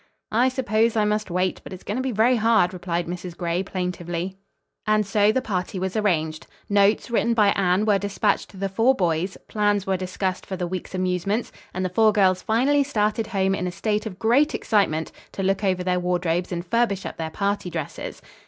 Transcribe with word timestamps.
"I 0.31 0.49
suppose 0.49 0.95
I 0.95 1.05
must 1.05 1.29
wait, 1.29 1.61
but 1.63 1.71
it's 1.71 1.83
going 1.83 1.97
to 1.97 2.01
be 2.01 2.11
very 2.11 2.37
hard," 2.37 2.73
replied 2.73 3.05
Mrs. 3.05 3.37
Gray 3.37 3.61
plaintively. 3.61 4.35
And 4.87 5.05
so 5.05 5.31
the 5.31 5.43
party 5.43 5.77
was 5.77 5.95
arranged. 5.95 6.47
Notes, 6.67 7.11
written 7.11 7.35
by 7.35 7.49
Anne, 7.49 7.85
were 7.85 7.99
dispatched 7.99 8.49
to 8.49 8.57
the 8.57 8.67
four 8.67 8.95
boys; 8.95 9.37
plans 9.47 9.85
were 9.85 9.97
discussed 9.97 10.43
for 10.47 10.55
the 10.55 10.65
week's 10.65 10.95
amusements, 10.95 11.51
and 11.71 11.85
the 11.85 11.89
four 11.89 12.11
girls 12.11 12.41
finally 12.41 12.83
started 12.83 13.27
home 13.27 13.53
in 13.53 13.67
a 13.67 13.71
state 13.71 14.07
of 14.07 14.17
great 14.17 14.55
excitement 14.55 15.11
to 15.33 15.43
look 15.43 15.63
over 15.63 15.83
their 15.83 15.99
wardrobes 15.99 16.51
and 16.51 16.65
furbish 16.65 17.05
up 17.05 17.17
their 17.17 17.29
party 17.29 17.69
dresses. 17.69 18.23